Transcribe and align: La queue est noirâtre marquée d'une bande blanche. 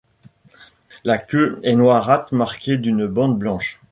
La 1.03 1.19
queue 1.19 1.59
est 1.63 1.75
noirâtre 1.75 2.33
marquée 2.33 2.79
d'une 2.79 3.05
bande 3.05 3.37
blanche. 3.37 3.79